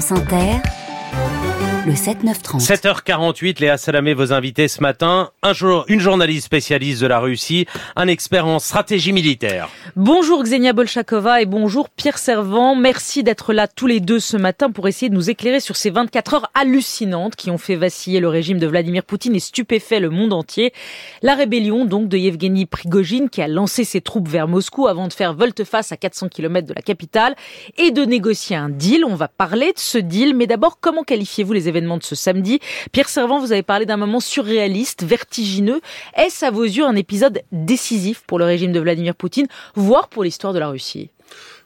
France 0.00 0.12
Inter, 0.12 0.77
le 1.86 1.92
7-9-30. 1.92 2.60
7h48, 2.60 3.60
Léa 3.60 3.76
Salamé, 3.76 4.14
vos 4.14 4.32
invités 4.32 4.68
ce 4.68 4.80
matin. 4.80 5.30
Un 5.42 5.52
jour, 5.52 5.84
une 5.88 6.00
journaliste 6.00 6.46
spécialiste 6.46 7.02
de 7.02 7.06
la 7.06 7.18
Russie, 7.18 7.66
un 7.96 8.08
expert 8.08 8.46
en 8.46 8.58
stratégie 8.58 9.12
militaire. 9.12 9.68
Bonjour 9.94 10.42
Xenia 10.42 10.72
Bolchakova 10.72 11.42
et 11.42 11.46
bonjour 11.46 11.88
Pierre 11.90 12.18
Servant. 12.18 12.74
Merci 12.74 13.22
d'être 13.22 13.52
là 13.52 13.68
tous 13.68 13.86
les 13.86 14.00
deux 14.00 14.18
ce 14.18 14.36
matin 14.36 14.70
pour 14.70 14.88
essayer 14.88 15.08
de 15.10 15.14
nous 15.14 15.30
éclairer 15.30 15.60
sur 15.60 15.76
ces 15.76 15.90
24 15.90 16.34
heures 16.34 16.50
hallucinantes 16.54 17.36
qui 17.36 17.50
ont 17.50 17.58
fait 17.58 17.76
vaciller 17.76 18.20
le 18.20 18.28
régime 18.28 18.58
de 18.58 18.66
Vladimir 18.66 19.04
Poutine 19.04 19.34
et 19.34 19.40
stupéfait 19.40 20.00
le 20.00 20.10
monde 20.10 20.32
entier. 20.32 20.72
La 21.22 21.34
rébellion 21.34 21.84
donc 21.84 22.08
de 22.08 22.16
Yevgeny 22.16 22.66
Prigogine 22.66 23.28
qui 23.28 23.42
a 23.42 23.48
lancé 23.48 23.84
ses 23.84 24.00
troupes 24.00 24.28
vers 24.28 24.48
Moscou 24.48 24.88
avant 24.88 25.08
de 25.08 25.12
faire 25.12 25.34
volte-face 25.34 25.92
à 25.92 25.96
400 25.96 26.28
km 26.28 26.66
de 26.66 26.74
la 26.74 26.82
capitale 26.82 27.36
et 27.76 27.90
de 27.90 28.02
négocier 28.02 28.56
un 28.56 28.68
deal. 28.68 29.04
On 29.04 29.14
va 29.14 29.28
parler 29.28 29.72
de 29.72 29.78
ce 29.78 29.98
deal, 29.98 30.34
mais 30.34 30.46
d'abord, 30.46 30.78
comment 30.80 31.02
qualifiez-vous 31.02 31.52
les 31.52 31.67
événements 31.68 31.98
de 31.98 32.02
ce 32.02 32.14
samedi 32.14 32.60
Pierre 32.92 33.08
Servant, 33.08 33.38
vous 33.40 33.52
avez 33.52 33.62
parlé 33.62 33.86
d'un 33.86 33.96
moment 33.96 34.20
surréaliste, 34.20 35.04
vertigineux. 35.04 35.80
Est-ce 36.16 36.44
à 36.44 36.50
vos 36.50 36.64
yeux 36.64 36.84
un 36.84 36.96
épisode 36.96 37.42
décisif 37.52 38.22
pour 38.26 38.38
le 38.38 38.44
régime 38.44 38.72
de 38.72 38.80
Vladimir 38.80 39.14
Poutine, 39.14 39.46
voire 39.74 40.08
pour 40.08 40.24
l'histoire 40.24 40.52
de 40.52 40.58
la 40.58 40.68
Russie? 40.68 41.10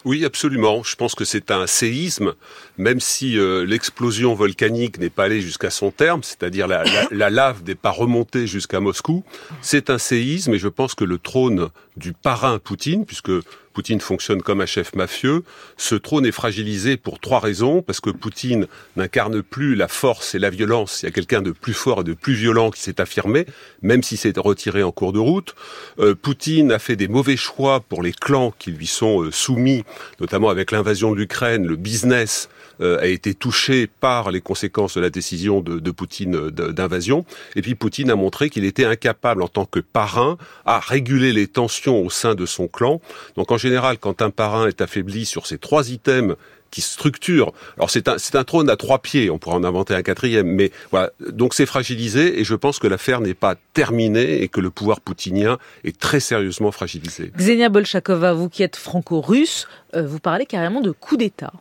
Oui, 0.05 0.25
absolument. 0.25 0.83
Je 0.83 0.97
pense 0.97 1.15
que 1.15 1.25
c'est 1.25 1.53
un 1.53 1.67
séisme, 1.69 2.35
même 2.77 2.99
si 2.99 3.39
euh, 3.39 3.65
l'explosion 3.65 4.35
volcanique 4.35 4.99
n'est 4.99 5.11
pas 5.11 5.25
allée 5.25 5.41
jusqu'à 5.41 5.71
son 5.71 5.93
terme, 5.93 6.25
c'est-à-dire 6.25 6.67
la, 6.67 6.83
la, 6.83 7.07
la, 7.13 7.31
lave 7.31 7.63
n'est 7.65 7.77
pas 7.77 7.91
remontée 7.91 8.49
jusqu'à 8.49 8.81
Moscou. 8.81 9.25
C'est 9.61 9.91
un 9.91 9.99
séisme 9.99 10.55
et 10.55 10.59
je 10.59 10.69
pense 10.69 10.95
que 10.97 11.05
le 11.05 11.19
trône 11.19 11.69
du 11.97 12.13
parrain 12.13 12.59
Poutine, 12.59 13.07
puisque 13.07 13.31
Poutine 13.73 14.01
fonctionne 14.01 14.43
comme 14.43 14.61
un 14.61 14.67
chef 14.67 14.95
mafieux. 14.95 15.43
Ce 15.77 15.95
trône 15.95 16.27
est 16.27 16.33
fragilisé 16.33 16.97
pour 16.97 17.19
trois 17.19 17.41
raisons, 17.41 17.83
parce 17.83 18.01
que 18.01 18.11
Poutine 18.11 18.67
n'incarne 18.97 19.43
plus 19.43 19.75
la 19.75 19.89
force 19.89 20.35
et 20.35 20.39
la 20.39 20.51
violence. 20.51 21.03
Il 21.03 21.07
y 21.07 21.09
a 21.09 21.13
quelqu'un 21.13 21.43
de 21.43 21.53
plus 21.53 21.75
fort 21.75 22.01
et 22.01 22.05
de 22.05 22.15
plus 22.15 22.35
violent 22.35 22.71
qui 22.71 22.81
s'est 22.81 23.01
affirmé, 23.01 23.47
même 23.83 24.03
si 24.03 24.17
c'est 24.17 24.37
retiré 24.39 24.83
en 24.83 24.93
cours 24.93 25.13
de 25.13 25.19
route. 25.19 25.55
Euh, 25.99 26.15
Poutine 26.15 26.73
a 26.73 26.79
fait 26.79 26.97
des 26.97 27.09
mauvais 27.09 27.37
choix 27.37 27.81
pour 27.81 28.03
les 28.03 28.13
clans 28.13 28.53
qui 28.59 28.71
lui 28.71 28.87
sont 28.87 29.23
euh, 29.23 29.31
soumis, 29.31 29.85
notamment 30.21 30.51
avec 30.51 30.71
l'invasion 30.71 31.13
de 31.13 31.17
l'Ukraine, 31.17 31.67
le 31.67 31.77
business 31.77 32.49
a 32.83 33.07
été 33.07 33.35
touché 33.35 33.87
par 33.87 34.31
les 34.31 34.41
conséquences 34.41 34.97
de 34.97 35.01
la 35.01 35.11
décision 35.11 35.61
de, 35.61 35.91
Poutine 35.91 36.37
euh, 36.37 36.51
d'invasion. 36.51 37.25
Et 37.57 37.63
puis 37.63 37.75
Poutine 37.75 38.11
a 38.11 38.17
montré 38.17 38.51
qu'il 38.51 38.65
était 38.65 38.85
incapable 38.85 39.43
en 39.43 39.49
tant 39.49 39.65
que 39.65 39.81
parrain 39.81 40.37
à 40.65 40.81
réguler 40.81 41.33
les 41.33 41.47
tensions 41.47 42.01
au 42.05 42.11
sein 42.11 42.35
de 42.35 42.47
son 42.47 42.69
clan. 42.69 43.01
Donc 43.37 43.51
en 43.53 43.59
général, 43.59 43.99
quand 43.99 44.23
un 44.23 44.31
parrain 44.31 44.67
est 44.67 44.81
affaibli 44.81 45.27
sur 45.27 45.47
ces 45.47 45.59
trois 45.59 45.91
items 45.91 46.37
qui 46.71 46.81
structurent, 46.81 47.53
Alors 47.77 47.91
c'est 47.91 48.09
un, 48.09 48.17
c'est 48.17 48.35
un 48.35 48.45
trône 48.45 48.71
à 48.71 48.77
trois 48.77 48.99
pieds, 48.99 49.31
on 49.31 49.39
pourrait 49.39 49.57
en 49.57 49.65
inventer 49.65 49.95
un 49.95 50.03
quatrième, 50.03 50.47
mais 50.47 50.73
voilà. 50.91 51.11
Donc 51.21 51.53
c'est 51.53 51.67
fragilisé 51.67 52.41
et 52.41 52.45
je 52.45 52.55
pense 52.55 52.79
que 52.79 52.87
l'affaire 52.87 53.21
n'est 53.21 53.35
pas 53.35 53.57
terminée 53.75 54.43
et 54.43 54.49
que 54.49 54.61
le 54.61 54.71
pouvoir 54.71 55.03
poutinien 55.03 55.59
est 55.85 55.99
très 55.99 56.19
sérieusement 56.19 56.73
fragilisé. 56.73 57.31
Xenia 57.37 57.69
Bolchakova, 57.69 58.33
vous 58.33 58.49
qui 58.49 58.63
êtes 58.63 58.77
franco-russe, 58.77 59.69
euh, 59.95 60.07
vous 60.07 60.19
parlez 60.19 60.47
carrément 60.47 60.81
de 60.81 60.91
coup 60.91 61.19
d'État. 61.19 61.53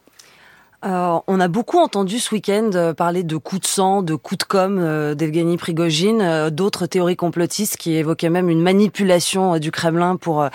Euh, 0.84 1.20
on 1.28 1.40
a 1.40 1.48
beaucoup 1.48 1.78
entendu 1.78 2.18
ce 2.18 2.34
week-end 2.34 2.72
euh, 2.74 2.94
parler 2.94 3.22
de 3.22 3.38
coups 3.38 3.62
de 3.62 3.68
sang, 3.68 4.02
de 4.02 4.16
coups 4.16 4.40
de 4.40 4.44
com 4.46 4.80
euh, 4.80 5.14
d'Evgeny 5.14 5.58
Prigogine, 5.58 6.50
d'autres 6.50 6.88
théories 6.88 7.16
complotistes 7.16 7.78
qui 7.78 7.94
évoquaient 7.94 8.32
même 8.32 8.50
une 8.50 8.62
manipulation 8.62 9.60
du 9.60 9.72
Kremlin 9.72 10.16
pour 10.16 10.48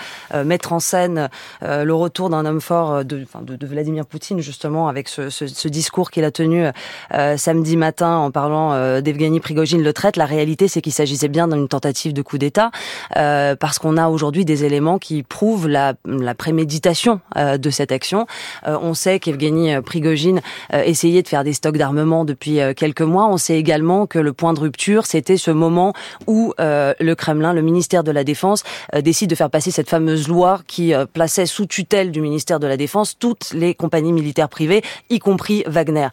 mettre 0.45 0.73
en 0.73 0.79
scène 0.79 1.29
le 1.61 1.91
retour 1.91 2.29
d'un 2.29 2.45
homme 2.45 2.61
fort 2.61 3.05
de, 3.05 3.25
Vladimir 3.61 4.05
Poutine, 4.05 4.39
justement, 4.39 4.87
avec 4.87 5.07
ce 5.07 5.67
discours 5.67 6.11
qu'il 6.11 6.23
a 6.23 6.31
tenu 6.31 6.65
samedi 7.37 7.77
matin 7.77 8.17
en 8.17 8.31
parlant 8.31 9.01
d'Evgeny 9.01 9.39
Prigogine 9.39 9.83
le 9.83 9.93
traite. 9.93 10.17
La 10.17 10.25
réalité, 10.25 10.67
c'est 10.67 10.81
qu'il 10.81 10.93
s'agissait 10.93 11.27
bien 11.27 11.47
d'une 11.47 11.67
tentative 11.67 12.13
de 12.13 12.21
coup 12.21 12.37
d'État, 12.37 12.71
parce 13.13 13.79
qu'on 13.79 13.97
a 13.97 14.07
aujourd'hui 14.07 14.45
des 14.45 14.65
éléments 14.65 14.99
qui 14.99 15.23
prouvent 15.23 15.67
la, 15.67 15.93
la 16.05 16.35
préméditation 16.35 17.21
de 17.35 17.69
cette 17.69 17.91
action. 17.91 18.25
on 18.65 18.93
sait 18.93 19.19
qu'Evgeny 19.19 19.81
Prigogine 19.81 20.16
euh, 20.73 20.83
essayait 20.83 21.21
de 21.21 21.27
faire 21.27 21.43
des 21.43 21.53
stocks 21.53 21.77
d'armement 21.77 22.25
depuis 22.25 22.59
quelques 22.75 23.01
mois. 23.01 23.27
On 23.27 23.37
sait 23.37 23.57
également 23.57 24.07
que 24.07 24.19
le 24.19 24.33
point 24.33 24.53
de 24.53 24.59
rupture, 24.59 25.05
c'était 25.05 25.37
ce 25.37 25.51
moment 25.51 25.93
où 26.27 26.53
le 26.57 27.13
Kremlin, 27.13 27.53
le 27.53 27.61
ministère 27.61 28.03
de 28.03 28.11
la 28.11 28.23
Défense, 28.23 28.63
décide 29.01 29.29
de 29.29 29.35
faire 29.35 29.49
passer 29.49 29.71
cette 29.71 29.89
fameuse 29.89 30.27
loi 30.27 30.61
qui 30.67 30.93
plaçait 31.13 31.45
sous 31.45 31.65
tutelle 31.65 32.11
du 32.11 32.21
ministère 32.21 32.59
de 32.59 32.67
la 32.67 32.77
Défense 32.77 33.17
toutes 33.17 33.53
les 33.53 33.73
compagnies 33.73 34.13
militaires 34.13 34.49
privées, 34.49 34.81
y 35.09 35.19
compris 35.19 35.63
Wagner. 35.67 36.07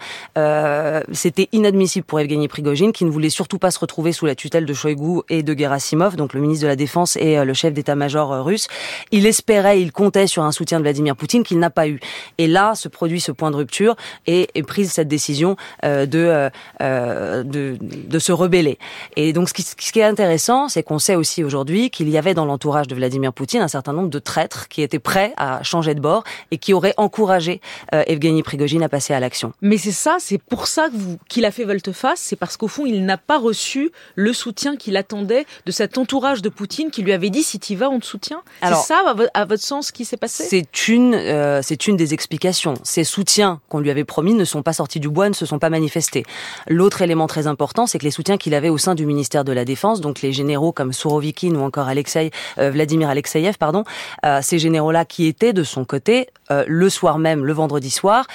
c'était 1.13 1.49
inadmissible 1.53 2.05
pour 2.05 2.21
Evgeny 2.21 2.49
Prigogine, 2.49 2.93
qui 2.93 3.05
ne 3.05 3.11
voulait 3.11 3.31
surtout 3.31 3.59
pas 3.59 3.71
se 3.71 3.79
retrouver 3.79 4.13
sous 4.13 4.27
la 4.27 4.35
tutelle 4.35 4.67
de 4.67 4.75
Shoigu 4.75 5.21
et 5.29 5.43
de 5.43 5.57
Gerasimov, 5.57 6.17
donc 6.17 6.35
le 6.35 6.41
ministre 6.41 6.63
de 6.63 6.69
la 6.69 6.77
Défense 6.77 7.17
et 7.17 7.43
le 7.45 7.55
chef 7.55 7.73
d'état-major 7.73 8.45
russe. 8.45 8.69
Il 9.11 9.27
espérait, 9.27 9.81
il 9.81 9.93
comptait 9.93 10.27
sur 10.27 10.43
un 10.43 10.53
soutien 10.53 10.79
de 10.79 10.83
Vladimir 10.83 11.17
Poutine 11.17 11.43
qu'il 11.43 11.59
n'a 11.59 11.71
pas 11.71 11.89
eu. 11.89 12.01
Et 12.39 12.47
là 12.47 12.75
se 12.75 12.89
produit 12.89 13.21
ce 13.21 13.33
point 13.33 13.51
de 13.51 13.57
rupture 13.57 13.94
et, 14.27 14.49
et 14.55 14.63
prise 14.63 14.93
cette 14.93 15.09
décision 15.09 15.57
euh, 15.85 16.07
de, 16.07 16.19
euh, 16.19 16.51
euh, 16.81 17.43
de, 17.43 17.77
de 17.81 18.19
se 18.19 18.33
rebeller. 18.33 18.79
Et 19.17 19.33
donc 19.33 19.49
ce 19.49 19.55
qui, 19.55 19.63
ce 19.63 19.75
qui 19.75 19.99
est 19.99 20.05
intéressant, 20.05 20.69
c'est 20.69 20.83
qu'on 20.83 20.99
sait 20.99 21.17
aussi 21.17 21.45
aujourd'hui 21.45 21.91
qu'il 21.91 22.09
y 22.09 22.19
avait 22.19 22.35
dans 22.35 22.45
l'entourage 22.45 22.89
de 22.89 22.95
Vladimir 22.95 23.33
Poutine 23.33 23.61
un 23.63 23.69
certain 23.69 23.93
nombre 23.93 24.11
de 24.11 24.19
traîtres 24.19 24.69
qui 24.69 24.83
étaient 24.83 24.99
prêts 24.99 25.33
à 25.37 25.63
changer 25.63 25.95
de 25.95 26.01
bord 26.01 26.25
et 26.51 26.59
qui 26.59 26.73
auraient 26.73 26.95
encouragé 26.97 27.61
euh, 27.95 28.03
Evgeny 28.07 28.43
Prigogine 28.43 28.83
à 28.83 28.89
passer 28.89 29.15
à 29.15 29.21
l'action. 29.21 29.53
Mais 29.61 29.79
c'est 29.79 29.93
ça, 29.93 30.17
c'est 30.19 30.39
pour 30.39 30.67
ça 30.67 30.89
qu'il 31.29 31.45
a 31.45 31.51
fait 31.51 31.65
volte-face, 31.65 32.21
c'est 32.21 32.37
parce 32.37 32.57
qu'au 32.57 32.69
fond, 32.69 32.87
il 32.87 33.05
n'a 33.05 33.19
pas 33.19 33.39
reçu 33.39 33.91
le 34.15 34.33
soutien 34.33 34.77
qu'il 34.77 34.97
attendait 34.97 35.47
de 35.67 35.73
cet 35.73 35.99
entourage 35.99 36.43
de 36.43 36.49
Poutine 36.49 36.91
qui 36.91 37.03
lui 37.03 37.13
avait 37.13 37.31
dit 37.31 37.43
si 37.43 37.59
tu 37.59 37.75
vas, 37.77 37.91
on 37.91 38.01
te 38.01 38.07
soutient. 38.07 38.43
C'est 38.63 38.75
ça, 38.75 39.03
à 39.35 39.45
votre 39.45 39.63
sens, 39.63 39.93
qui 39.93 40.05
s'est 40.05 40.17
passé? 40.17 40.45
C'est 40.49 40.89
une, 40.89 41.61
c'est 41.63 41.87
une 41.87 41.97
des 41.97 42.15
explications. 42.15 42.75
Ces 42.83 43.05
soutiens 43.05 43.61
qu'on 43.69 43.79
lui 43.85 43.91
avait 43.91 44.05
promis 44.05 44.35
ne 44.35 44.45
sont 44.45 44.63
pas 44.63 44.73
sortis 44.73 44.99
du 44.99 45.09
bois, 45.09 45.29
ne 45.29 45.35
se 45.35 45.47
sont 45.47 45.61
pas 45.61 45.71
manifestés. 45.71 46.25
L'autre 46.69 47.03
élément 47.03 47.27
très 47.27 47.47
important, 47.47 47.87
c'est 47.87 47.99
que 47.99 48.05
les 48.05 48.11
soutiens 48.11 48.37
qu'il 48.37 48.55
avait 48.55 48.69
au 48.69 48.79
sein 48.79 48.95
du 48.95 49.07
ministère 49.07 49.45
de 49.45 49.53
la 49.53 49.65
Défense, 49.65 50.01
donc 50.01 50.23
les 50.23 50.33
généraux 50.33 50.73
comme 50.73 50.93
Sourovikine 50.93 51.57
ou 51.57 51.61
encore 51.61 51.89
Alexei, 51.89 52.31
euh, 52.59 52.71
Vladimir 52.71 53.09
Alexeyev, 53.09 53.57
pardon, 53.59 53.85
euh, 54.25 54.41
ces 54.43 54.59
généraux-là 54.59 55.05
qui 55.05 55.27
étaient 55.27 55.53
de 55.53 55.63
son 55.63 55.85
côté 55.85 56.29
euh, 56.51 56.65
le 56.67 56.91
soir 56.91 57.19
même, 57.19 57.45
le 57.45 57.53
vendredi 57.53 57.91
soir, 57.91 58.27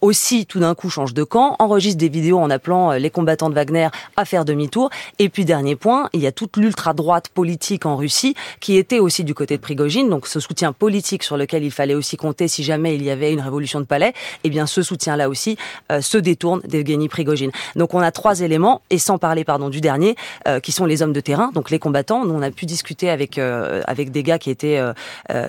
aussi 0.00 0.46
tout 0.46 0.60
d'un 0.60 0.74
coup 0.74 0.90
changent 0.90 1.14
de 1.14 1.24
camp, 1.24 1.56
enregistrent 1.58 1.98
des 1.98 2.08
vidéos 2.08 2.38
en 2.38 2.50
appelant 2.50 2.92
les 2.92 3.10
combattants 3.10 3.48
de 3.48 3.54
Wagner 3.54 3.88
à 4.16 4.24
faire 4.24 4.44
demi-tour. 4.44 4.90
Et 5.18 5.28
puis 5.28 5.44
dernier 5.44 5.76
point, 5.76 6.08
il 6.12 6.20
y 6.20 6.26
a 6.26 6.32
toute 6.32 6.56
l'ultra-droite 6.56 7.28
politique 7.28 7.86
en 7.86 7.96
Russie 7.96 8.34
qui 8.60 8.76
était 8.76 8.98
aussi 8.98 9.24
du 9.24 9.34
côté 9.34 9.56
de 9.56 9.62
Prigogine, 9.62 10.08
donc 10.08 10.26
ce 10.26 10.40
soutien 10.40 10.72
politique 10.72 11.22
sur 11.22 11.36
lequel 11.36 11.64
il 11.64 11.70
fallait 11.70 11.94
aussi 11.94 12.16
compter 12.16 12.48
si 12.48 12.62
jamais 12.62 12.94
il 12.94 13.02
y 13.02 13.10
avait 13.10 13.32
une 13.32 13.40
révolution 13.40 13.80
de 13.80 13.86
palais, 13.86 14.12
eh 14.44 14.50
bien 14.50 14.65
ce 14.66 14.82
soutien-là 14.82 15.28
aussi 15.28 15.56
euh, 15.90 16.00
se 16.00 16.18
détourne 16.18 16.60
d'Evgeny 16.64 17.08
Prigogine. 17.08 17.50
Donc 17.74 17.94
on 17.94 18.00
a 18.00 18.10
trois 18.10 18.40
éléments, 18.40 18.82
et 18.90 18.98
sans 18.98 19.18
parler 19.18 19.44
pardon 19.44 19.68
du 19.68 19.80
dernier, 19.80 20.16
euh, 20.46 20.60
qui 20.60 20.72
sont 20.72 20.84
les 20.84 21.02
hommes 21.02 21.12
de 21.12 21.20
terrain, 21.20 21.50
donc 21.54 21.70
les 21.70 21.78
combattants. 21.78 22.24
Nous, 22.24 22.34
on 22.34 22.42
a 22.42 22.50
pu 22.50 22.66
discuter 22.66 23.10
avec 23.10 23.38
euh, 23.38 23.82
avec 23.86 24.10
des 24.10 24.22
gars 24.22 24.38
qui 24.38 24.50
étaient 24.50 24.80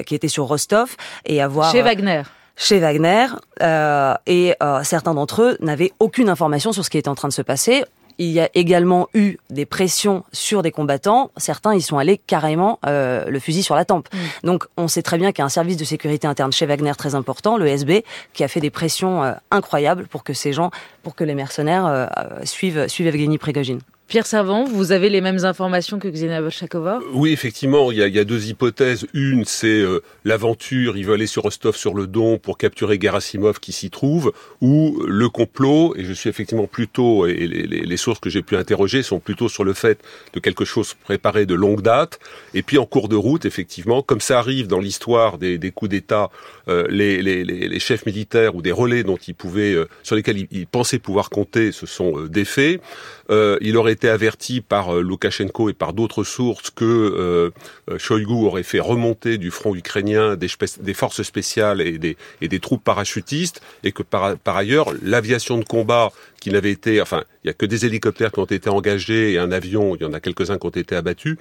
qui 0.06 0.16
étaient 0.16 0.28
sur 0.28 0.46
Rostov 0.46 0.96
et 1.26 1.42
avoir 1.42 1.72
chez 1.72 1.82
Wagner 1.82 2.24
chez 2.58 2.80
Wagner 2.80 3.28
euh, 3.62 4.16
et 4.26 4.56
euh, 4.62 4.84
certains 4.84 5.14
d'entre 5.14 5.44
eux 5.44 5.58
n'avaient 5.62 5.94
aucune 6.00 6.28
information 6.28 6.74
sur 6.74 6.84
ce 6.84 6.90
qui 6.90 6.98
était 6.98 7.08
en 7.08 7.16
train 7.16 7.28
de 7.28 7.34
se 7.34 7.44
passer. 7.44 7.86
Il 8.20 8.30
y 8.30 8.40
a 8.40 8.50
également 8.56 9.08
eu 9.14 9.38
des 9.50 9.66
pressions 9.66 10.24
sur 10.32 10.62
des 10.62 10.72
combattants. 10.72 11.32
Certains 11.38 11.76
y 11.76 11.82
sont 11.82 11.98
allés 11.98 12.18
carrément 12.18 12.80
euh, 12.86 13.26
le 13.26 13.40
fusil 13.40 13.64
sur 13.64 13.76
la 13.76 13.86
tempe. 13.86 14.08
Mmh. 14.14 14.18
Donc 14.48 14.66
on 14.78 14.88
sait 14.88 15.02
très 15.02 15.18
bien 15.18 15.32
qu'il 15.32 15.40
y 15.40 15.44
a 15.44 15.46
un 15.46 15.50
service 15.50 15.78
de 15.78 15.84
sécurité 15.84 16.28
interne 16.28 16.52
chez 16.52 16.66
Wagner 16.66 16.94
très 16.98 17.16
important, 17.16 17.58
le 17.58 17.68
SB, 17.68 18.04
qui 18.34 18.44
a 18.44 18.48
fait 18.48 18.60
des 18.60 18.70
pressions 18.70 19.24
euh, 19.24 19.34
incroyables 19.52 20.08
pour 20.08 20.24
que 20.24 20.34
ces 20.34 20.54
gens, 20.54 20.72
pour 21.04 21.16
que 21.16 21.24
les 21.24 21.36
mercenaires 21.36 21.86
euh, 21.86 22.08
suivent, 22.44 22.88
suivent 22.88 23.08
Evgeny 23.08 23.38
Prigogine. 23.38 23.82
Pierre 24.08 24.26
Servant, 24.26 24.64
vous 24.64 24.94
avez 24.94 25.10
les 25.10 25.20
mêmes 25.20 25.44
informations 25.44 26.00
que 26.00 26.08
Xenia 26.08 26.42
Bolchakova? 26.42 27.00
Oui, 27.12 27.34
effectivement, 27.34 27.92
il 27.92 27.98
y, 27.98 28.02
a, 28.02 28.08
il 28.08 28.16
y 28.16 28.20
a 28.20 28.24
deux 28.24 28.48
hypothèses. 28.48 29.06
Une, 29.14 29.44
c'est 29.44 29.68
euh, 29.68 30.02
l'aventure, 30.24 30.96
il 30.96 31.06
veut 31.06 31.16
aller 31.16 31.28
sur 31.28 31.44
Rostov-sur-le-Don 31.44 32.38
pour 32.38 32.58
capturer 32.58 32.98
Gerasimov 33.02 33.60
qui 33.60 33.74
s'y 33.74 33.90
trouve, 33.90 34.32
ou 34.62 35.04
le 35.06 35.28
complot, 35.28 35.94
et 35.98 36.06
je 36.06 36.14
suis 36.14 36.30
effectivement 36.30 36.68
plutôt, 36.68 37.26
et 37.26 37.34
les, 37.34 37.64
les, 37.64 37.82
les 37.82 37.98
sources 37.98 38.22
que 38.22 38.30
j'ai 38.30 38.42
pu 38.44 38.56
interroger 38.56 39.04
sont 39.04 39.20
plutôt 39.20 39.50
sur 39.50 39.66
le 39.66 39.74
fait 39.74 40.00
de 40.32 40.40
quelque 40.40 40.64
chose 40.64 40.94
préparé 40.94 41.46
de 41.46 41.54
longue 41.54 41.82
date, 41.82 42.20
et 42.54 42.62
puis 42.62 42.78
en 42.78 42.86
cours 42.86 43.10
de 43.10 43.18
route, 43.18 43.44
effectivement, 43.44 44.02
comme 44.02 44.22
ça 44.22 44.40
arrive 44.40 44.68
dans 44.68 44.80
l'histoire 44.80 45.38
des, 45.38 45.58
des, 45.58 45.72
coups 45.72 45.92
d'État, 45.92 46.30
euh, 46.70 46.88
les, 46.90 47.22
les, 47.22 47.80
chefs 47.80 48.06
militaires 48.06 48.56
ou 48.56 48.62
des 48.62 48.72
relais 48.72 49.04
dont 49.04 49.18
ils 49.18 49.36
pouvaient, 49.36 49.74
euh, 49.74 49.90
sur 50.02 50.16
lesquels 50.16 50.38
ils, 50.38 50.48
ils, 50.52 50.68
pensaient 50.68 50.98
pouvoir 50.98 51.30
compter 51.30 51.74
se 51.74 51.86
sont 51.86 52.18
euh, 52.18 52.30
défaits. 52.30 52.82
il 53.30 53.76
aurait 53.76 53.97
été 53.98 54.10
averti 54.10 54.62
par 54.62 54.96
euh, 54.96 55.02
Loukachenko 55.02 55.70
et 55.70 55.74
par 55.74 55.94
d'autres 55.94 56.24
sources 56.24 56.70
que 56.70 56.86
euh, 56.86 57.50
euh, 57.90 57.98
Shoigu 57.98 58.46
aurait 58.46 58.62
fait 58.62 58.80
remonter 58.80 59.40
du 59.40 59.50
front 59.50 59.74
ukrainien 59.76 60.36
des, 60.36 60.48
des 60.82 60.94
forces 60.94 61.24
spéciales 61.24 61.82
et 61.82 61.98
des, 61.98 62.16
et 62.42 62.48
des 62.48 62.60
troupes 62.60 62.84
parachutistes, 62.84 63.60
et 63.84 63.92
que 63.92 64.04
par, 64.04 64.38
par 64.38 64.56
ailleurs, 64.56 64.94
l'aviation 65.02 65.58
de 65.58 65.64
combat 65.64 66.12
qui 66.40 66.52
n'avait 66.52 66.72
été, 66.72 67.02
enfin, 67.02 67.24
il 67.44 67.48
y 67.48 67.50
a 67.50 67.54
que 67.54 67.66
des 67.66 67.86
hélicoptères 67.86 68.32
qui 68.32 68.40
ont 68.40 68.46
été 68.46 68.70
engagés 68.70 69.34
et 69.34 69.40
un 69.40 69.52
avion, 69.52 69.96
il 69.96 70.02
y 70.02 70.06
en 70.06 70.14
a 70.14 70.20
quelques-uns 70.20 70.58
qui 70.58 70.68
ont 70.68 70.70
été 70.70 70.96
abattus, 70.96 71.38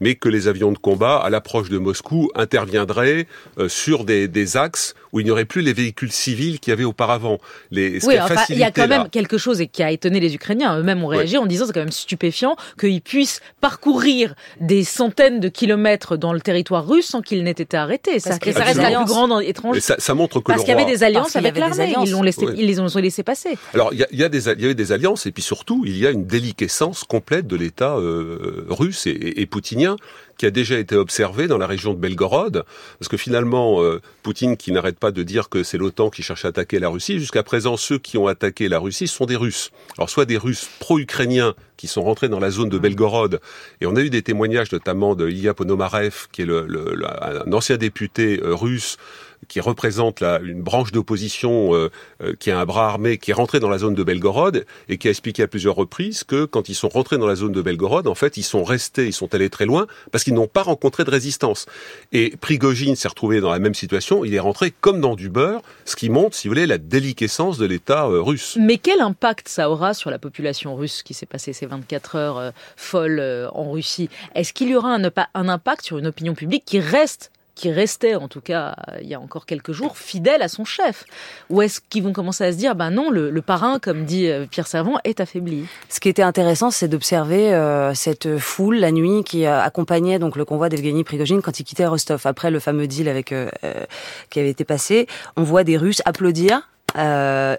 mais 0.00 0.16
que 0.16 0.28
les 0.28 0.48
avions 0.48 0.72
de 0.72 0.78
combat, 0.78 1.16
à 1.16 1.30
l'approche 1.30 1.68
de 1.68 1.78
Moscou, 1.78 2.30
interviendraient 2.34 3.26
euh, 3.58 3.68
sur 3.68 4.04
des, 4.04 4.26
des, 4.28 4.56
axes 4.56 4.94
où 5.12 5.20
il 5.20 5.24
n'y 5.24 5.30
aurait 5.30 5.44
plus 5.44 5.62
les 5.62 5.72
véhicules 5.72 6.10
civils 6.10 6.58
qu'il 6.58 6.72
y 6.72 6.74
avait 6.74 6.84
auparavant. 6.84 7.38
Les, 7.70 8.04
oui, 8.04 8.18
enfin, 8.20 8.42
il 8.48 8.58
y 8.58 8.64
a 8.64 8.70
quand 8.70 8.88
même 8.88 9.08
quelque 9.08 9.38
chose 9.38 9.60
et 9.60 9.66
qui 9.66 9.82
a 9.82 9.90
étonné 9.90 10.18
les 10.18 10.34
Ukrainiens. 10.34 10.78
Eux-mêmes 10.78 11.02
ont 11.04 11.08
réagi 11.08 11.38
en 11.38 11.46
disant 11.46 11.66
c'est 11.66 11.72
quand 11.72 11.80
même 11.80 11.92
stupéfiant 12.00 12.56
qu'ils 12.78 13.02
puissent 13.02 13.40
parcourir 13.60 14.34
des 14.60 14.84
centaines 14.84 15.40
de 15.40 15.48
kilomètres 15.48 16.16
dans 16.16 16.32
le 16.32 16.40
territoire 16.40 16.86
russe 16.86 17.06
sans 17.06 17.22
qu'ils 17.22 17.42
n'aient 17.44 17.50
été 17.50 17.76
arrêtés. 17.76 18.18
Ça, 18.18 18.32
ça 18.32 18.64
reste 18.64 18.80
la 18.80 18.96
plus 18.96 19.06
grande 19.06 19.42
étrange. 19.42 19.78
Ça, 19.78 19.96
ça, 19.98 20.14
montre 20.14 20.40
que 20.40 20.52
parce 20.52 20.60
qu'il 20.64 20.70
y 20.70 20.76
avait 20.76 20.90
des 20.90 21.04
alliances 21.04 21.36
avec 21.36 21.56
l'armée. 21.56 21.94
Ils, 22.04 22.10
l'ont 22.10 22.22
laissé, 22.22 22.46
ils 22.56 22.66
les 22.66 22.80
ont 22.80 22.86
laissé 22.96 23.22
passer. 23.22 23.56
Alors 23.74 23.92
il 23.92 23.98
y, 23.98 24.04
a, 24.04 24.08
y 24.10 24.24
a 24.24 24.28
des 24.28 24.48
il 24.48 24.60
y 24.60 24.64
avait 24.64 24.74
des 24.74 24.92
alliances 24.92 25.26
et 25.26 25.32
puis 25.32 25.42
surtout 25.42 25.84
il 25.86 25.96
y 25.96 26.06
a 26.06 26.10
une 26.10 26.26
déliquescence 26.26 27.04
complète 27.04 27.46
de 27.46 27.56
l'État 27.56 27.96
euh, 27.96 28.66
russe 28.68 29.06
et, 29.06 29.10
et, 29.10 29.40
et, 29.42 29.46
poutinien 29.46 29.96
qui 30.40 30.46
a 30.46 30.50
déjà 30.50 30.78
été 30.78 30.96
observé 30.96 31.48
dans 31.48 31.58
la 31.58 31.66
région 31.66 31.92
de 31.92 31.98
Belgorod, 31.98 32.64
parce 32.98 33.08
que 33.10 33.18
finalement, 33.18 33.82
euh, 33.82 34.00
Poutine 34.22 34.56
qui 34.56 34.72
n'arrête 34.72 34.98
pas 34.98 35.10
de 35.10 35.22
dire 35.22 35.50
que 35.50 35.62
c'est 35.62 35.76
l'OTAN 35.76 36.08
qui 36.08 36.22
cherche 36.22 36.46
à 36.46 36.48
attaquer 36.48 36.78
la 36.78 36.88
Russie, 36.88 37.18
jusqu'à 37.18 37.42
présent, 37.42 37.76
ceux 37.76 37.98
qui 37.98 38.16
ont 38.16 38.26
attaqué 38.26 38.70
la 38.70 38.78
Russie 38.78 39.06
sont 39.06 39.26
des 39.26 39.36
Russes. 39.36 39.70
Alors 39.98 40.08
soit 40.08 40.24
des 40.24 40.38
Russes 40.38 40.66
pro-ukrainiens 40.78 41.54
qui 41.80 41.86
sont 41.86 42.02
rentrés 42.02 42.28
dans 42.28 42.40
la 42.40 42.50
zone 42.50 42.68
de 42.68 42.78
Belgorod, 42.78 43.40
et 43.80 43.86
on 43.86 43.96
a 43.96 44.02
eu 44.02 44.10
des 44.10 44.20
témoignages 44.20 44.70
notamment 44.70 45.14
de 45.14 45.30
Ilya 45.30 45.54
Ponomarev, 45.54 46.26
qui 46.30 46.42
est 46.42 46.44
le, 46.44 46.66
le, 46.66 46.94
le, 46.94 47.06
un 47.06 47.50
ancien 47.54 47.78
député 47.78 48.38
euh, 48.42 48.54
russe, 48.54 48.98
qui 49.48 49.60
représente 49.60 50.22
une 50.22 50.62
branche 50.62 50.92
d'opposition 50.92 51.74
euh, 51.74 51.90
euh, 52.22 52.34
qui 52.38 52.50
a 52.50 52.58
un 52.58 52.64
bras 52.64 52.86
armé, 52.86 53.18
qui 53.18 53.30
est 53.30 53.34
rentré 53.34 53.60
dans 53.60 53.68
la 53.68 53.78
zone 53.78 53.94
de 53.94 54.04
Belgorod 54.04 54.66
et 54.88 54.98
qui 54.98 55.08
a 55.08 55.10
expliqué 55.10 55.42
à 55.42 55.48
plusieurs 55.48 55.74
reprises 55.74 56.24
que 56.24 56.44
quand 56.44 56.68
ils 56.68 56.74
sont 56.74 56.88
rentrés 56.88 57.18
dans 57.18 57.26
la 57.26 57.34
zone 57.34 57.52
de 57.52 57.62
Belgorod, 57.62 58.06
en 58.06 58.14
fait, 58.14 58.36
ils 58.36 58.42
sont 58.42 58.64
restés, 58.64 59.06
ils 59.06 59.12
sont 59.12 59.34
allés 59.34 59.50
très 59.50 59.66
loin 59.66 59.86
parce 60.12 60.24
qu'ils 60.24 60.34
n'ont 60.34 60.46
pas 60.46 60.62
rencontré 60.62 61.04
de 61.04 61.10
résistance. 61.10 61.66
Et 62.12 62.36
Prigogine 62.40 62.96
s'est 62.96 63.08
retrouvé 63.08 63.40
dans 63.40 63.50
la 63.50 63.58
même 63.58 63.74
situation. 63.74 64.24
Il 64.24 64.34
est 64.34 64.40
rentré 64.40 64.72
comme 64.80 65.00
dans 65.00 65.16
du 65.16 65.30
beurre, 65.30 65.62
ce 65.84 65.96
qui 65.96 66.10
montre, 66.10 66.36
si 66.36 66.48
vous 66.48 66.52
voulez, 66.52 66.66
la 66.66 66.78
déliquescence 66.78 67.58
de 67.58 67.66
l'État 67.66 68.06
euh, 68.06 68.20
russe. 68.20 68.56
Mais 68.60 68.78
quel 68.78 69.00
impact 69.00 69.48
ça 69.48 69.70
aura 69.70 69.94
sur 69.94 70.10
la 70.10 70.18
population 70.18 70.76
russe 70.76 71.02
qui 71.02 71.14
s'est 71.14 71.26
passé 71.26 71.52
ces 71.52 71.66
24 71.66 72.16
heures 72.16 72.38
euh, 72.38 72.50
folles 72.76 73.48
en 73.52 73.70
Russie? 73.72 74.10
Est-ce 74.34 74.52
qu'il 74.52 74.68
y 74.68 74.76
aura 74.76 74.94
un 74.94 75.48
impact 75.48 75.84
sur 75.84 75.98
une 75.98 76.06
opinion 76.06 76.34
publique 76.34 76.64
qui 76.64 76.80
reste 76.80 77.30
qui 77.60 77.70
restait, 77.70 78.14
en 78.14 78.26
tout 78.26 78.40
cas 78.40 78.74
il 79.02 79.06
y 79.06 79.12
a 79.12 79.20
encore 79.20 79.44
quelques 79.44 79.72
jours, 79.72 79.98
fidèle 79.98 80.40
à 80.40 80.48
son 80.48 80.64
chef 80.64 81.04
Ou 81.50 81.60
est-ce 81.60 81.82
qu'ils 81.90 82.02
vont 82.02 82.14
commencer 82.14 82.42
à 82.42 82.52
se 82.52 82.56
dire, 82.56 82.74
ben 82.74 82.90
non, 82.90 83.10
le, 83.10 83.42
parrain, 83.42 83.78
comme 83.78 84.06
dit 84.06 84.28
euh, 84.28 84.46
Pierre 84.50 84.66
Servant, 84.66 84.98
est 85.04 85.20
affaibli? 85.20 85.66
Ce 85.90 86.00
qui 86.00 86.08
était 86.08 86.22
intéressant, 86.22 86.70
c'est 86.70 86.88
d'observer 86.88 87.52
euh, 87.52 87.92
cette 87.92 88.38
foule 88.38 88.76
la 88.76 88.92
nuit 88.92 89.24
qui 89.24 89.44
accompagnait 89.44 90.18
donc 90.18 90.36
le 90.36 90.46
convoi 90.46 90.70
d'Evgeny 90.70 91.04
Prigogine 91.04 91.42
quand 91.42 91.60
il 91.60 91.64
quittait 91.64 91.86
Rostov. 91.86 92.22
Après 92.24 92.50
le 92.50 92.60
fameux 92.60 92.86
deal 92.86 93.08
avec 93.08 93.30
euh, 93.32 93.50
qui 94.30 94.40
avait 94.40 94.48
été 94.48 94.64
passé, 94.64 95.06
on 95.36 95.42
voit 95.42 95.62
des 95.62 95.76
Russes 95.76 96.00
applaudir 96.06 96.66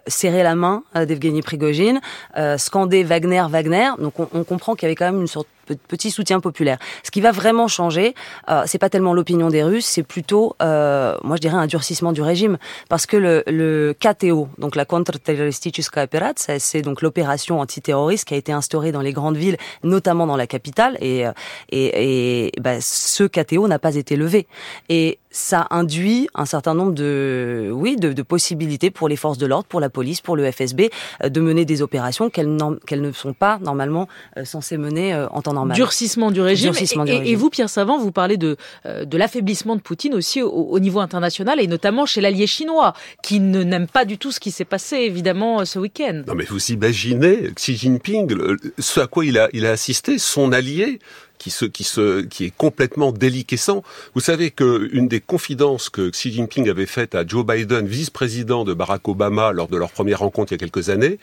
serrer 0.08 0.44
la 0.44 0.56
main 0.56 0.84
d'Evgeny 0.94 1.42
Prigogine, 1.42 2.02
euh, 2.38 2.58
scander 2.58 3.04
Wagner, 3.04 3.46
Wagner. 3.50 3.92
Donc 3.98 4.20
on, 4.20 4.28
on 4.34 4.44
comprend 4.44 4.76
qu'il 4.76 4.84
y 4.84 4.88
avait 4.88 4.96
quand 4.96 5.06
même 5.06 5.22
une 5.22 5.28
sorte 5.28 5.48
petit 5.76 6.12
soutien 6.12 6.40
populaire. 6.40 6.78
Ce 7.04 7.12
qui 7.12 7.22
va 7.22 7.32
vraiment 7.32 7.68
changer, 7.68 8.16
euh, 8.50 8.64
c'est 8.66 8.78
pas 8.78 8.90
tellement 8.90 9.14
l'opinion 9.14 9.50
des 9.50 9.64
Russes, 9.64 9.86
c'est 9.86 10.04
plutôt, 10.04 10.56
euh, 10.62 11.16
moi 11.24 11.36
je 11.36 11.42
dirais, 11.42 11.58
un 11.58 11.68
durcissement 11.68 12.12
du 12.12 12.22
régime, 12.22 12.58
parce 12.90 13.06
que 13.06 13.18
le, 13.18 13.44
le 13.48 13.96
KTO, 14.00 14.50
donc 14.58 14.76
la 14.76 14.86
contre-terroristiska 14.86 16.04
operat, 16.04 16.34
c'est 16.36 16.82
donc 16.82 17.02
l'opération 17.02 17.60
antiterroriste 17.60 18.26
qui 18.26 18.34
a 18.34 18.38
été 18.38 18.52
instaurée 18.52 18.92
dans 18.92 19.02
les 19.02 19.14
grandes 19.14 19.38
villes, 19.38 19.58
notamment 19.84 20.28
dans 20.28 20.38
la 20.38 20.48
capitale, 20.48 20.98
et 21.02 21.26
et, 21.70 22.48
et 22.48 22.52
bah, 22.62 22.82
ce 22.82 23.24
KTO 23.24 23.68
n'a 23.68 23.80
pas 23.80 23.96
été 23.96 24.16
levé. 24.16 24.48
Et 24.90 25.20
ça 25.32 25.68
induit 25.72 26.28
un 26.36 26.46
certain 26.46 26.74
nombre 26.74 26.94
de, 26.94 27.70
oui, 27.74 27.96
de, 27.96 28.22
possibilités 28.22 28.92
pour 28.92 29.08
les 29.08 29.16
forces 29.16 29.38
de 29.38 29.46
l'ordre, 29.46 29.66
pour 29.66 29.80
la 29.80 29.90
police, 29.90 30.22
pour 30.22 30.36
le 30.36 30.50
FSB, 30.52 30.92
euh, 31.24 31.30
de 31.30 31.42
mener 31.42 31.66
des 31.66 31.82
opérations 31.82 32.30
qu'elles 32.30 32.58
qu'elles 32.86 33.02
ne 33.02 33.12
sont 33.12 33.34
pas 33.34 33.58
normalement 33.60 34.08
euh, 34.38 34.46
censées 34.46 34.78
mener 34.78 35.14
euh, 35.14 35.28
en 35.30 35.42
temps 35.42 35.54
normal. 35.54 35.61
Durcissement 35.66 36.32
du 36.32 36.42
régime. 36.42 36.72
Durcissement 36.72 37.04
et, 37.04 37.08
du 37.08 37.12
régime. 37.14 37.34
et, 37.34 37.36
vous, 37.36 37.50
Pierre 37.50 37.70
Savant, 37.70 37.98
vous 37.98 38.12
parlez 38.12 38.38
de, 38.38 38.58
de 38.86 39.18
l'affaiblissement 39.18 39.76
de 39.76 39.82
Poutine 39.82 40.14
aussi 40.14 40.42
au, 40.42 40.50
au, 40.50 40.80
niveau 40.80 41.00
international 41.00 41.60
et 41.60 41.68
notamment 41.68 42.06
chez 42.06 42.22
l'allié 42.22 42.48
chinois, 42.48 42.94
qui 43.24 43.40
ne 43.40 43.64
n'aime 43.64 43.88
pas 43.88 44.06
du 44.06 44.18
tout 44.18 44.32
ce 44.32 44.40
qui 44.40 44.52
s'est 44.52 44.66
passé, 44.66 44.98
évidemment, 44.98 45.66
ce 45.66 45.80
week-end. 45.80 46.24
Non, 46.28 46.36
mais 46.36 46.46
vous 46.46 46.72
imaginez 46.72 47.52
Xi 47.56 47.76
Jinping, 47.76 48.34
ce 48.80 49.00
à 49.00 49.08
quoi 49.08 49.26
il 49.26 49.38
a, 49.38 49.50
il 49.54 49.66
a 49.66 49.72
assisté, 49.72 50.18
son 50.18 50.52
allié, 50.52 51.00
qui 51.42 51.50
se, 51.50 51.66
qui 51.66 51.84
se, 51.84 52.22
qui 52.22 52.46
est 52.46 52.54
complètement 52.56 53.12
déliquescent. 53.12 53.82
Vous 54.14 54.22
savez 54.22 54.52
que 54.52 54.88
une 54.94 55.08
des 55.08 55.22
confidences 55.22 55.90
que 55.90 56.12
Xi 56.12 56.32
Jinping 56.32 56.70
avait 56.70 56.86
faites 56.86 57.16
à 57.16 57.26
Joe 57.26 57.44
Biden, 57.44 57.88
vice-président 57.88 58.64
de 58.64 58.76
Barack 58.76 59.08
Obama, 59.08 59.52
lors 59.52 59.68
de 59.68 59.76
leur 59.76 59.90
première 59.90 60.20
rencontre 60.20 60.52
il 60.52 60.62
y 60.62 60.64
a 60.64 60.68
quelques 60.70 60.90
années, 60.90 61.18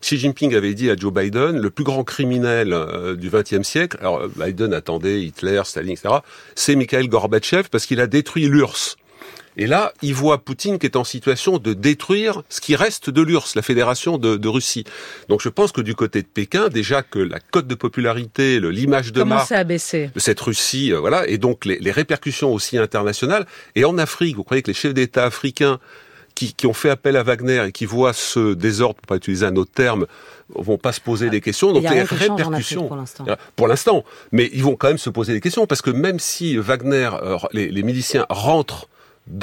Xi 0.00 0.16
Jinping 0.16 0.54
avait 0.54 0.74
dit 0.74 0.90
à 0.90 0.96
Joe 0.96 1.12
Biden, 1.12 1.58
le 1.58 1.70
plus 1.70 1.82
grand 1.82 2.04
criminel 2.04 2.72
euh, 2.72 3.16
du 3.16 3.30
XXe 3.30 3.66
siècle, 3.66 3.96
alors 3.98 4.28
Biden 4.28 4.72
attendait 4.72 5.22
Hitler, 5.22 5.62
Staline, 5.64 5.94
etc., 5.94 6.18
c'est 6.54 6.76
Mikhail 6.76 7.08
Gorbatchev 7.08 7.64
parce 7.68 7.86
qu'il 7.86 8.00
a 8.00 8.06
détruit 8.06 8.46
l'URSS. 8.46 8.96
Et 9.56 9.66
là, 9.66 9.92
il 10.02 10.14
voit 10.14 10.38
Poutine 10.38 10.78
qui 10.78 10.86
est 10.86 10.96
en 10.96 11.04
situation 11.04 11.58
de 11.58 11.74
détruire 11.74 12.42
ce 12.48 12.60
qui 12.60 12.74
reste 12.74 13.10
de 13.10 13.22
l'URSS, 13.22 13.54
la 13.54 13.62
fédération 13.62 14.18
de, 14.18 14.36
de, 14.36 14.48
Russie. 14.48 14.84
Donc 15.28 15.42
je 15.42 15.48
pense 15.48 15.70
que 15.70 15.80
du 15.80 15.94
côté 15.94 16.22
de 16.22 16.26
Pékin, 16.26 16.68
déjà 16.68 17.02
que 17.02 17.20
la 17.20 17.38
cote 17.38 17.66
de 17.66 17.74
popularité, 17.74 18.58
l'image 18.60 19.12
de 19.12 19.22
marque 19.22 19.52
de 19.52 19.78
cette 20.20 20.40
Russie, 20.40 20.92
euh, 20.92 20.98
voilà, 20.98 21.28
et 21.28 21.38
donc 21.38 21.64
les, 21.64 21.78
les, 21.78 21.92
répercussions 21.92 22.52
aussi 22.52 22.78
internationales. 22.78 23.46
Et 23.76 23.84
en 23.84 23.96
Afrique, 23.98 24.36
vous 24.36 24.44
croyez 24.44 24.62
que 24.62 24.70
les 24.70 24.74
chefs 24.74 24.94
d'État 24.94 25.24
africains 25.24 25.78
qui, 26.34 26.52
qui, 26.52 26.66
ont 26.66 26.72
fait 26.72 26.90
appel 26.90 27.16
à 27.16 27.22
Wagner 27.22 27.64
et 27.68 27.72
qui 27.72 27.86
voient 27.86 28.12
ce 28.12 28.54
désordre, 28.54 28.96
pour 28.96 29.06
pas 29.06 29.16
utiliser 29.16 29.46
un 29.46 29.54
autre 29.54 29.70
terme, 29.72 30.06
vont 30.48 30.78
pas 30.78 30.92
se 30.92 31.00
poser 31.00 31.30
des 31.30 31.40
questions. 31.40 31.72
Donc 31.72 31.84
les 31.84 32.02
répercussions, 32.02 32.90
pour 33.54 33.68
l'instant, 33.68 34.04
mais 34.32 34.50
ils 34.52 34.64
vont 34.64 34.74
quand 34.74 34.88
même 34.88 34.98
se 34.98 35.10
poser 35.10 35.32
des 35.32 35.40
questions 35.40 35.66
parce 35.66 35.82
que 35.82 35.90
même 35.90 36.18
si 36.18 36.56
Wagner, 36.56 37.10
euh, 37.22 37.38
les, 37.52 37.70
les 37.70 37.82
miliciens 37.84 38.26
rentrent 38.28 38.88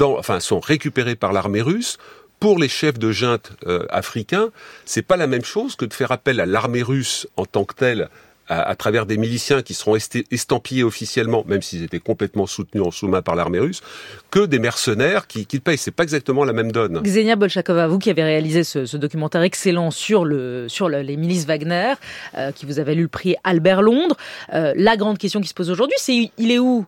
enfin, 0.00 0.40
sont 0.40 0.60
récupérés 0.60 1.16
par 1.16 1.32
l'armée 1.32 1.62
russe. 1.62 1.98
Pour 2.40 2.58
les 2.58 2.68
chefs 2.68 2.98
de 2.98 3.12
junte 3.12 3.52
euh, 3.66 3.86
africains, 3.88 4.50
c'est 4.84 5.02
pas 5.02 5.16
la 5.16 5.28
même 5.28 5.44
chose 5.44 5.76
que 5.76 5.84
de 5.84 5.94
faire 5.94 6.10
appel 6.10 6.40
à 6.40 6.46
l'armée 6.46 6.82
russe 6.82 7.28
en 7.36 7.46
tant 7.46 7.64
que 7.64 7.74
telle 7.74 8.08
à, 8.48 8.74
travers 8.74 9.06
des 9.06 9.16
miliciens 9.16 9.62
qui 9.62 9.74
seront 9.74 9.96
estampillés 10.30 10.82
officiellement, 10.82 11.44
même 11.46 11.62
s'ils 11.62 11.82
étaient 11.82 12.00
complètement 12.00 12.46
soutenus 12.46 12.84
en 12.84 12.90
sous-main 12.90 13.22
par 13.22 13.34
l'armée 13.34 13.60
russe, 13.60 13.82
que 14.30 14.44
des 14.44 14.58
mercenaires 14.58 15.26
qui, 15.26 15.46
qui 15.46 15.60
payent. 15.60 15.78
C'est 15.78 15.92
pas 15.92 16.02
exactement 16.02 16.44
la 16.44 16.52
même 16.52 16.72
donne. 16.72 17.00
Xenia 17.02 17.36
Bolchakova, 17.36 17.86
vous 17.86 17.98
qui 17.98 18.10
avez 18.10 18.24
réalisé 18.24 18.64
ce, 18.64 18.96
documentaire 18.96 19.42
excellent 19.42 19.90
sur 19.90 20.24
le 20.24 20.68
sur 20.68 20.88
le, 20.88 21.00
les 21.00 21.16
milices 21.16 21.46
Wagner, 21.46 21.94
euh, 22.36 22.52
qui 22.52 22.66
vous 22.66 22.78
avez 22.78 22.94
lu 22.94 23.02
le 23.02 23.08
prix 23.08 23.36
Albert 23.44 23.82
Londres, 23.82 24.16
euh, 24.52 24.72
la 24.76 24.96
grande 24.96 25.18
question 25.18 25.40
qui 25.40 25.48
se 25.48 25.54
pose 25.54 25.70
aujourd'hui, 25.70 25.96
c'est 25.98 26.30
il 26.36 26.50
est 26.50 26.58
où 26.58 26.84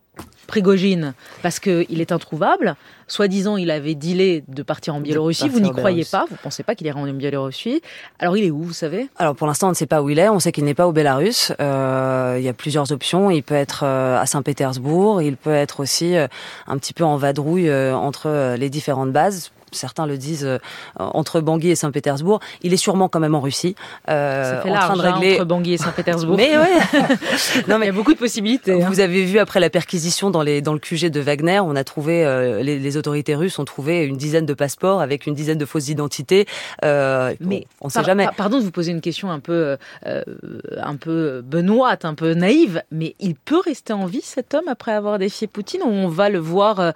Prigogine 0.47 1.15
parce 1.43 1.59
qu'il 1.59 2.01
est 2.01 2.13
introuvable. 2.13 2.77
Soi-disant, 3.09 3.57
il 3.57 3.71
avait 3.71 3.95
dealé 3.95 4.45
de 4.49 4.63
partir 4.63 4.95
en 4.95 5.01
Biélorussie. 5.01 5.49
Vous 5.49 5.61
n'y 5.61 5.71
croyez 5.71 6.05
pas. 6.05 6.27
Vous 6.31 6.37
pensez 6.43 6.63
pas 6.63 6.75
qu'il 6.75 6.91
rendu 6.91 7.11
en 7.11 7.15
Biélorussie. 7.15 7.83
Alors, 8.19 8.37
il 8.37 8.45
est 8.45 8.51
où, 8.51 8.63
vous 8.63 8.73
savez? 8.73 9.09
Alors, 9.17 9.35
pour 9.35 9.47
l'instant, 9.47 9.69
on 9.69 9.71
ne 9.71 9.75
sait 9.75 9.87
pas 9.87 10.03
où 10.03 10.11
il 10.11 10.19
est. 10.19 10.29
On 10.29 10.39
sait 10.39 10.53
qu'il 10.53 10.65
n'est 10.65 10.75
pas 10.75 10.87
au 10.87 10.93
Bélarus. 10.93 11.53
Euh, 11.61 12.37
il 12.39 12.45
y 12.45 12.49
a 12.49 12.53
plusieurs 12.53 12.93
options. 12.93 13.31
Il 13.31 13.43
peut 13.43 13.55
être 13.55 13.85
euh, 13.85 14.21
à 14.21 14.27
Saint-Pétersbourg. 14.27 15.23
Il 15.23 15.37
peut 15.37 15.55
être 15.55 15.81
aussi 15.81 16.17
euh, 16.17 16.29
un 16.67 16.79
petit 16.79 16.93
peu 16.93 17.05
en 17.05 17.17
vadrouille 17.17 17.73
entre 17.73 18.57
les 18.57 18.71
différentes 18.71 19.13
bases 19.13 19.51
certains 19.75 20.07
le 20.07 20.19
disent 20.19 20.45
euh, 20.45 20.59
entre 20.99 21.41
Bangui 21.41 21.71
et 21.71 21.75
Saint-Pétersbourg. 21.75 22.41
Il 22.63 22.73
est 22.73 22.79
sûrement 22.79 23.09
quand 23.09 23.21
même 23.21 23.35
en 23.35 23.41
Russie, 23.41 23.75
euh, 24.09 24.63
en 24.63 24.69
large, 24.69 24.85
train 24.85 24.97
de 24.97 25.03
régler 25.03 25.33
hein, 25.33 25.35
entre 25.37 25.45
Bangui 25.45 25.73
et 25.75 25.79
Saint-Pétersbourg. 25.79 26.37
Mais 26.37 26.57
ouais, 26.57 26.79
non 27.69 27.79
mais 27.79 27.87
il 27.87 27.89
y 27.89 27.91
a 27.91 27.93
beaucoup 27.93 28.15
de 28.15 28.19
possibilités. 28.19 28.83
Hein. 28.83 28.89
Vous 28.89 29.01
avez 29.01 29.25
vu 29.25 29.39
après 29.39 29.61
la 29.61 29.71
perquisition 29.71 30.31
dans 30.31 30.43
les 30.43 30.63
dans 30.63 30.73
le 30.73 30.79
QG 30.79 31.07
de 31.11 31.21
Wagner, 31.21 31.61
on 31.61 31.77
a 31.77 31.85
trouvé 31.85 32.25
euh, 32.25 32.63
les, 32.63 32.79
les, 32.79 32.97
autorités 32.97 33.35
russes 33.35 33.59
ont 33.59 33.65
trouvé 33.65 34.05
une 34.05 34.17
dizaine 34.17 34.47
de 34.47 34.55
passeports 34.55 35.01
avec 35.01 35.27
une 35.27 35.35
dizaine 35.35 35.59
de 35.59 35.65
fausses 35.65 35.89
identités. 35.89 36.47
Euh, 36.85 37.35
mais 37.41 37.67
on 37.81 37.87
ne 37.87 37.93
sait 37.93 38.05
jamais. 38.05 38.29
Pardon 38.37 38.59
de 38.59 38.65
vous 38.65 38.71
poser 38.71 38.93
une 38.93 39.01
question 39.01 39.31
un 39.31 39.41
peu 39.41 39.77
un 40.05 40.97
peu 40.97 41.43
benoîte, 41.45 42.05
un 42.05 42.15
peu 42.15 42.35
naïve, 42.35 42.83
mais 42.91 43.15
il 43.21 43.35
peut 43.35 43.61
rester 43.61 43.93
en 43.93 44.07
vie 44.07 44.23
cet 44.23 44.55
homme 44.55 44.69
après 44.69 44.93
avoir 44.93 45.19
défié 45.19 45.47
Poutine 45.47 45.83
ou 45.83 45.89
on 45.89 46.09
va 46.09 46.29
le 46.29 46.39
voir 46.39 46.93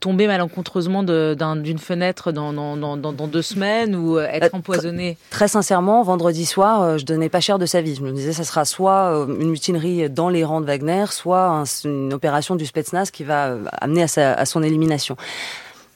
tomber 0.00 0.26
malencontreusement 0.26 1.02
d'une 1.02 1.78
fenêtre 1.78 2.11
disparaître 2.12 2.32
dans, 2.32 2.52
dans, 2.52 2.96
dans, 2.96 3.12
dans 3.12 3.26
deux 3.26 3.42
semaines 3.42 3.94
ou 3.96 4.18
être 4.18 4.54
empoisonné 4.54 5.16
Très 5.30 5.48
sincèrement, 5.48 6.02
vendredi 6.02 6.46
soir, 6.46 6.98
je 6.98 7.04
donnais 7.04 7.28
pas 7.28 7.40
cher 7.40 7.58
de 7.58 7.66
sa 7.66 7.80
vie. 7.80 7.94
Je 7.94 8.02
me 8.02 8.12
disais, 8.12 8.32
ça 8.32 8.44
sera 8.44 8.64
soit 8.64 9.26
une 9.28 9.50
mutinerie 9.50 10.08
dans 10.10 10.28
les 10.28 10.44
rangs 10.44 10.60
de 10.60 10.66
Wagner, 10.66 11.06
soit 11.10 11.64
une 11.84 12.12
opération 12.12 12.56
du 12.56 12.66
Spetsnaz 12.66 13.10
qui 13.10 13.24
va 13.24 13.56
amener 13.80 14.02
à, 14.02 14.08
sa, 14.08 14.32
à 14.34 14.44
son 14.44 14.62
élimination. 14.62 15.16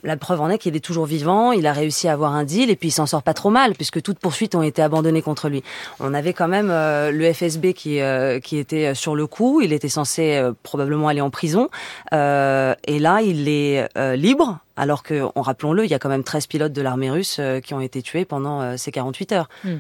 La 0.03 0.17
preuve 0.17 0.41
en 0.41 0.51
est 0.51 0.59
qu'il 0.59 0.77
est 0.77 0.85
toujours 0.85 1.07
vivant, 1.07 1.53
il 1.53 1.67
a 1.67 1.73
réussi 1.73 2.09
à 2.09 2.13
avoir 2.13 2.33
un 2.35 2.45
deal 2.45 2.71
et 2.71 2.77
puis 2.77 2.89
il 2.89 2.93
s'en 2.93 3.07
sort 3.07 3.23
pas 3.23 3.35
trop 3.35 3.51
mal 3.51 3.75
puisque 3.75 4.03
toutes 4.03 4.19
poursuites 4.19 4.55
ont 4.55 4.63
été 4.63 4.83
abandonnées 4.83 5.23
contre 5.23 5.49
lui. 5.49 5.63
On 6.01 6.15
avait 6.15 6.33
quand 6.33 6.49
même 6.49 6.71
euh, 6.71 7.11
le 7.11 7.33
FSB 7.33 7.73
qui 7.73 8.01
euh, 8.01 8.39
qui 8.41 8.59
était 8.59 8.95
sur 8.95 9.17
le 9.17 9.27
coup, 9.27 9.61
il 9.61 9.73
était 9.73 9.89
censé 9.89 10.37
euh, 10.37 10.53
probablement 10.63 11.09
aller 11.09 11.21
en 11.21 11.31
prison 11.31 11.69
et 12.13 12.99
là 12.99 13.21
il 13.23 13.49
est 13.49 13.89
libre 14.17 14.59
alors 14.77 15.03
que, 15.03 15.23
rappelons-le, 15.35 15.85
il 15.85 15.91
y 15.91 15.95
a 15.95 15.99
quand 15.99 16.11
même 16.11 16.25
13 16.25 16.47
pilotes 16.47 16.73
de 16.73 16.83
l'armée 16.83 17.11
russe 17.11 17.41
qui 17.65 17.73
ont 17.73 17.81
été 17.81 18.03
tués 18.03 18.27
pendant 18.27 18.77
ces 18.77 18.93
48 18.93 19.33
heures. 19.33 19.49
Hmm. 19.65 19.77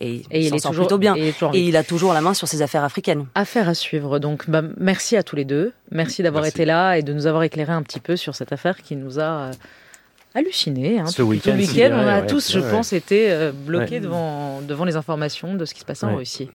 Et, 0.00 0.22
il, 0.30 0.54
est 0.54 0.64
toujours, 0.64 0.86
plutôt 0.86 0.98
bien. 0.98 1.16
Et, 1.16 1.34
il 1.54 1.76
a 1.76 1.82
toujours 1.82 2.12
la 2.12 2.20
main 2.20 2.32
sur 2.32 2.46
ses 2.46 2.62
affaires 2.62 2.84
africaines. 2.84 3.26
Affaire 3.34 3.68
à 3.68 3.74
suivre. 3.74 4.20
Donc, 4.20 4.48
bah, 4.48 4.62
merci 4.78 5.16
à 5.16 5.24
tous 5.24 5.34
les 5.34 5.44
deux. 5.44 5.72
Merci 5.90 6.22
d'avoir 6.22 6.46
été 6.46 6.64
là 6.64 6.96
et 6.96 7.02
de 7.02 7.12
nous 7.12 7.26
avoir 7.26 7.42
éclairé 7.42 7.72
un 7.72 7.82
petit 7.82 7.98
peu 7.98 8.16
sur 8.16 8.36
cette 8.36 8.52
affaire 8.52 8.80
qui 8.80 8.94
nous 8.94 9.18
a 9.18 9.22
euh, 9.22 9.52
halluciné. 10.36 11.00
Hein. 11.00 11.06
Ce 11.06 11.22
week-end, 11.22 11.56
on 11.92 12.06
a 12.06 12.22
tous, 12.22 12.52
je 12.52 12.60
pense, 12.60 12.92
été 12.92 13.32
euh, 13.32 13.50
bloqués 13.52 13.98
devant, 13.98 14.60
devant 14.60 14.84
les 14.84 14.94
informations 14.94 15.54
de 15.54 15.64
ce 15.64 15.74
qui 15.74 15.80
se 15.80 15.84
passait 15.84 16.06
en 16.06 16.14
Russie. 16.14 16.46